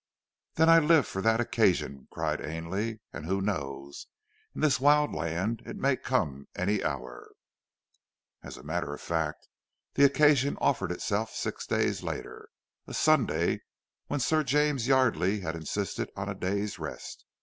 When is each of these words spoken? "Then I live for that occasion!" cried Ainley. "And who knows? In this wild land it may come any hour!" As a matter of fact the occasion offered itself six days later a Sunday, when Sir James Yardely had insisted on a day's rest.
"Then 0.55 0.67
I 0.67 0.79
live 0.79 1.05
for 1.05 1.21
that 1.21 1.39
occasion!" 1.39 2.07
cried 2.09 2.41
Ainley. 2.41 3.01
"And 3.13 3.27
who 3.27 3.39
knows? 3.39 4.07
In 4.55 4.61
this 4.61 4.79
wild 4.79 5.13
land 5.13 5.61
it 5.63 5.75
may 5.77 5.95
come 5.95 6.47
any 6.55 6.83
hour!" 6.83 7.29
As 8.41 8.57
a 8.57 8.63
matter 8.63 8.95
of 8.95 8.99
fact 9.01 9.47
the 9.93 10.03
occasion 10.03 10.57
offered 10.59 10.91
itself 10.91 11.35
six 11.35 11.67
days 11.67 12.01
later 12.01 12.49
a 12.87 12.95
Sunday, 12.95 13.61
when 14.07 14.19
Sir 14.19 14.41
James 14.43 14.87
Yardely 14.87 15.41
had 15.41 15.53
insisted 15.55 16.09
on 16.15 16.27
a 16.29 16.33
day's 16.33 16.79
rest. 16.79 17.23